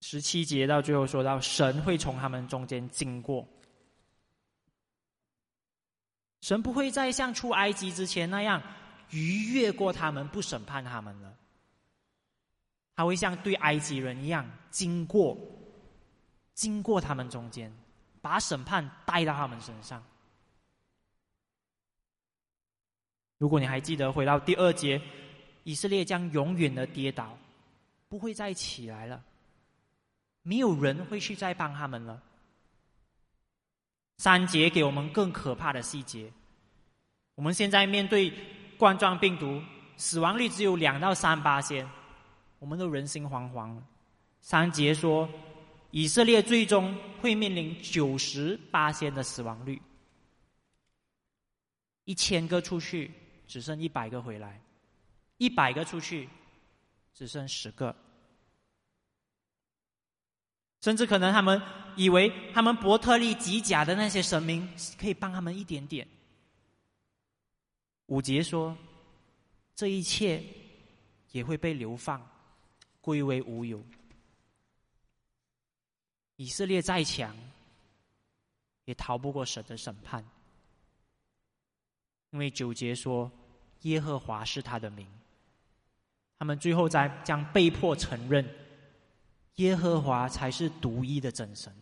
[0.00, 3.46] 十七节到最后说到，神会从他们中间经过，
[6.40, 8.62] 神不会再像出埃及之前那样
[9.10, 11.36] 逾越过他们，不审判他们了。
[12.96, 15.36] 他会像对埃及人一样，经过，
[16.54, 17.70] 经过他们中间，
[18.22, 20.02] 把审判带到他们身上。
[23.36, 24.98] 如果你还记得，回到第二节，
[25.64, 27.36] 以色列将永远的跌倒，
[28.08, 29.22] 不会再起来了，
[30.40, 32.22] 没有人会去再帮他们了。
[34.16, 36.32] 三节给我们更可怕的细节，
[37.34, 38.32] 我们现在面对
[38.78, 39.62] 冠状病毒，
[39.98, 41.86] 死亡率只有两到三八先。
[42.58, 43.80] 我们都人心惶惶。
[44.40, 45.28] 三节说，
[45.90, 49.80] 以色列最终会面临九十八千的死亡率，
[52.04, 53.10] 一千个出去，
[53.46, 54.50] 只剩一百个回来；
[55.38, 56.28] 一百个出去，
[57.12, 57.94] 只剩十个。
[60.80, 61.60] 甚至可能他们
[61.96, 66.06] 以为他们伯特利吉甲的那些神明可以帮他们一点点。
[68.06, 68.76] 五节说，
[69.74, 70.40] 这一切
[71.32, 72.24] 也会被流放。
[73.06, 73.80] 归为无有。
[76.34, 77.36] 以色列再强，
[78.84, 80.24] 也逃不过神的审判，
[82.30, 83.30] 因为九节说
[83.82, 85.06] 耶和华是他的名。
[86.36, 88.44] 他们最后在将被迫承认，
[89.54, 91.72] 耶和华才是独一的真神。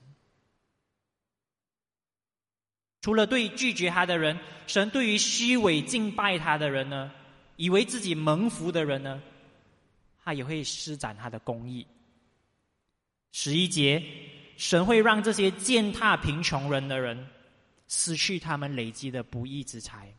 [3.00, 7.10] 除了对拒绝他的人，神对于虚伪敬拜他的人呢，
[7.56, 9.22] 以为自己蒙福的人呢，
[10.24, 11.86] 他也会施展他的公义。
[13.32, 14.02] 十一节，
[14.56, 17.28] 神会让这些践踏贫穷人的人
[17.86, 20.12] 失去他们累积的不义之财。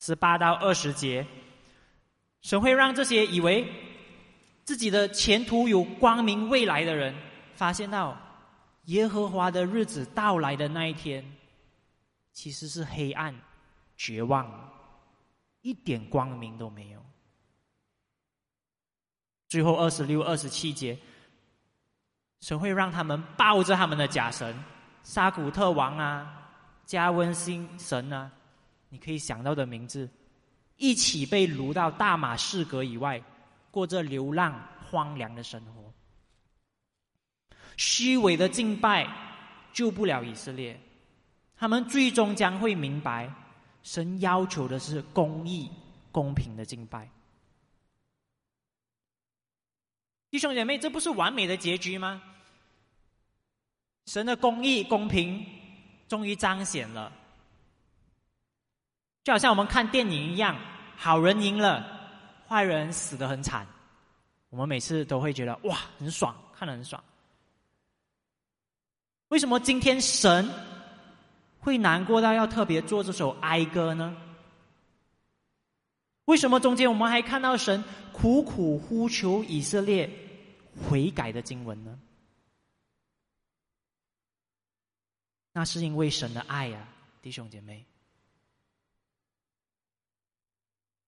[0.00, 1.26] 十八到二十节，
[2.40, 3.66] 神会让这些以为
[4.64, 7.14] 自己的前途有光明未来的人，
[7.54, 8.20] 发现到。
[8.86, 11.24] 耶和华的日子到来的那一天，
[12.32, 13.32] 其实是黑暗、
[13.96, 14.72] 绝望，
[15.60, 17.00] 一点光明都没有。
[19.52, 20.96] 最后二十六、二十七节，
[22.40, 24.56] 神会让他们抱着他们的假神
[25.02, 26.48] 沙古特王啊、
[26.86, 28.30] 加温星神啊，
[28.88, 30.08] 你可以想到的名字，
[30.78, 33.22] 一起被掳到大马士革以外，
[33.70, 34.58] 过着流浪、
[34.90, 35.92] 荒凉的生活。
[37.76, 39.06] 虚伪的敬拜
[39.74, 40.80] 救不了以色列，
[41.58, 43.30] 他们最终将会明白，
[43.82, 45.70] 神要求的是公义、
[46.10, 47.06] 公平的敬拜。
[50.32, 52.22] 弟兄姐妹，这不是完美的结局吗？
[54.06, 55.44] 神的公义、公平
[56.08, 57.12] 终于彰显了，
[59.24, 60.56] 就好像我们看电影一样，
[60.96, 61.86] 好人赢了，
[62.48, 63.66] 坏人死得很惨，
[64.48, 67.04] 我们每次都会觉得哇，很爽，看得很爽。
[69.28, 70.48] 为什么今天神
[71.60, 74.16] 会难过到要特别做这首哀歌呢？
[76.24, 80.08] 为什么中间我们还看到神苦苦呼求以色列
[80.76, 82.00] 悔改的经文呢？
[85.52, 86.88] 那是因为神的爱呀，
[87.20, 87.84] 弟兄姐妹，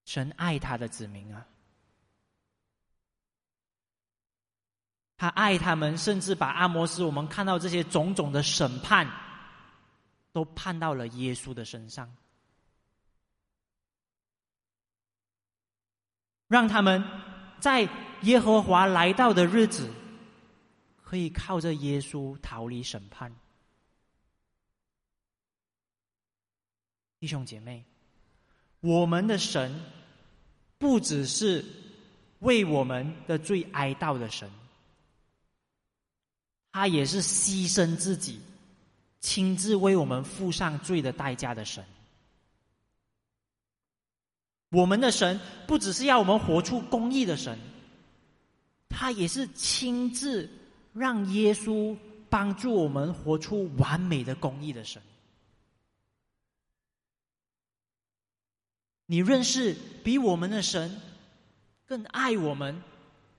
[0.05, 1.47] 神爱他的子民啊。
[5.17, 9.09] 他爱他们，甚至把阿摩斯我们看到这些种种的审判，
[10.33, 12.15] 都判到了耶稣的身上，
[16.49, 17.03] 让他们
[17.61, 17.89] 在
[18.25, 19.89] 耶和华来到的日子，
[21.03, 23.35] 可以靠着耶稣逃离审判。
[27.20, 27.85] 弟兄姐妹，
[28.81, 29.81] 我们的神
[30.77, 31.64] 不只是
[32.41, 34.51] 为我们的罪哀悼的神。
[36.70, 38.41] 他也是牺牲自己，
[39.20, 41.85] 亲自为我们付上罪的代价的神。
[44.70, 47.57] 我们的神不只是要我们活出公义的神，
[48.97, 50.49] 他也是亲自
[50.92, 51.97] 让耶稣
[52.30, 55.03] 帮助我们活出完美的公义的神。
[59.07, 61.01] 你认识比我们的神
[61.84, 62.80] 更爱我们、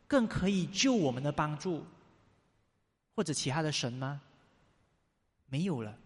[0.08, 1.84] 更可以救我们的帮助？
[3.16, 4.22] 或者其他的神吗？
[5.48, 5.98] 没有了，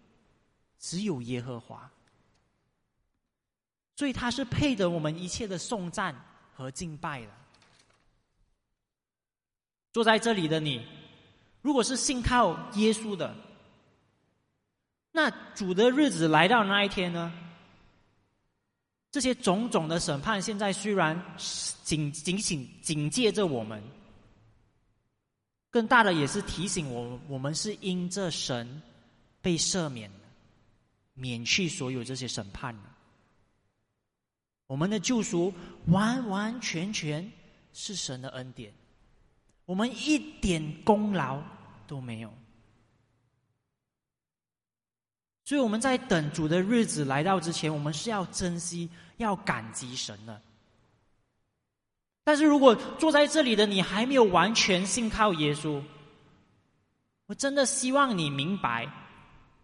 [0.77, 1.91] 只有耶和华。
[3.95, 6.15] 所以他是配得我们一切的颂赞
[6.53, 7.31] 和敬拜的。
[9.99, 10.81] 坐在这里的你，
[11.61, 13.35] 如果是信靠耶稣的，
[15.11, 17.29] 那主的日子来到那一天呢？
[19.11, 21.21] 这些种种的审判，现在虽然
[21.83, 23.83] 警警醒警戒着我们。
[25.69, 28.81] 更大的也是提醒我，我们是因这神
[29.41, 30.09] 被赦免
[31.13, 32.95] 免去所有这些审判了。
[34.65, 35.53] 我们的救赎
[35.87, 37.29] 完完全全
[37.73, 38.71] 是神的恩典，
[39.69, 41.39] 我们一点功劳
[41.85, 42.33] 都没有。
[45.45, 50.41] 所以我们在等主的日子来到之前，我们是要珍惜、要感激神的。
[52.23, 55.79] 但是如果坐在这里的你还没有完全信靠耶稣，
[57.27, 58.91] 我真的希望你明白，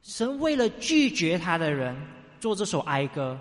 [0.03, 1.99] 神为了拒绝他的人
[2.39, 3.39] 做这首哀歌，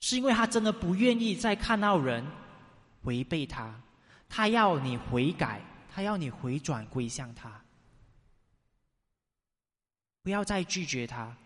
[0.00, 2.22] 是因为他真的不愿意再看到人
[3.04, 3.74] 违背他，
[4.28, 5.60] 他要你悔改，
[5.90, 7.64] 他要你回转归向他，
[10.22, 11.36] 不要再拒绝他，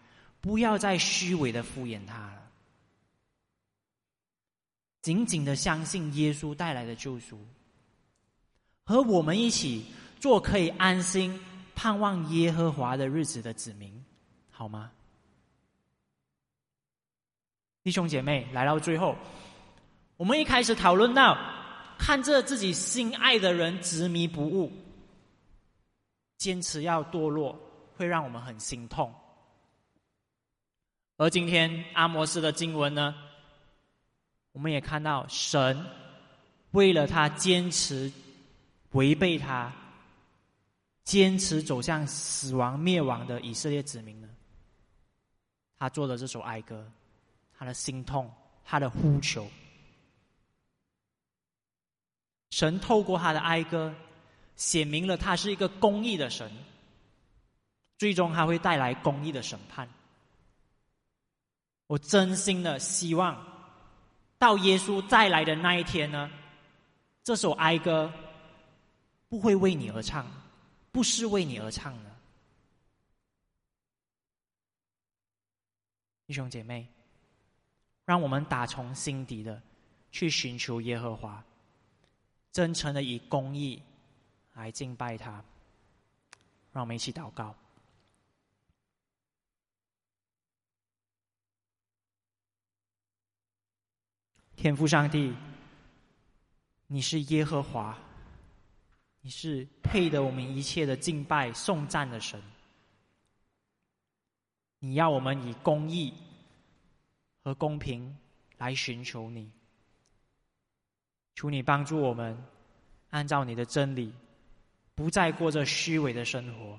[0.40, 2.50] 不要再虚伪的敷衍他了。
[5.00, 7.44] 紧紧的相信耶稣带来的救赎，
[8.84, 9.86] 和我们一起
[10.20, 11.40] 做可以安心
[11.74, 14.04] 盼望耶和华的日子的子民，
[14.50, 14.92] 好吗？
[17.82, 19.16] 弟兄姐妹，来到最后，
[20.16, 21.36] 我们一开始讨论到
[22.04, 24.72] 看着自己心爱的人执迷不悟，
[26.36, 27.56] 坚持要堕落，
[27.96, 29.14] 会让我们很心痛。
[31.16, 33.14] 而今天阿摩斯的经文呢，
[34.50, 35.86] 我们也看到神
[36.72, 38.12] 为了他坚持
[38.90, 39.72] 违背他，
[41.04, 44.28] 坚持走向死亡灭亡的以色列子民呢，
[45.78, 46.84] 他做的这首哀歌，
[47.56, 48.28] 他的心痛，
[48.64, 49.46] 他的呼求。
[52.52, 53.94] 神透过他的哀歌，
[54.56, 56.52] 写明了他是一个公义的神，
[57.96, 59.88] 最终他会带来公义的审判。
[61.86, 63.42] 我真心的希望，
[64.38, 66.30] 到耶稣再来的那一天呢，
[67.24, 68.12] 这首哀歌
[69.30, 70.30] 不会为你而唱，
[70.92, 72.10] 不是为你而唱的，
[76.26, 76.86] 弟兄姐妹，
[78.04, 79.62] 让我们打从心底的
[80.10, 81.42] 去寻求耶和华。
[82.52, 83.82] 真诚的以公义
[84.52, 85.42] 来敬拜他，
[86.70, 87.54] 让我们一起祷告。
[94.54, 95.34] 天父上帝，
[96.86, 97.98] 你是耶和华，
[99.22, 102.40] 你是配得我们一切的敬拜颂赞的神。
[104.78, 106.12] 你要我们以公义
[107.42, 108.14] 和公平
[108.58, 109.50] 来寻求你。
[111.42, 112.40] 求你帮助我们，
[113.10, 114.14] 按照你的真理，
[114.94, 116.78] 不再过着虚伪的生活，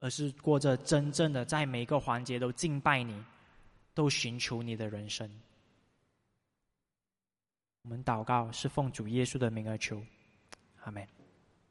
[0.00, 3.24] 而是过着真正的在每个环节都敬拜你、
[3.94, 5.30] 都寻求你的人生。
[7.82, 10.04] 我们祷告是奉主耶稣的名而求，
[10.82, 11.21] 阿门。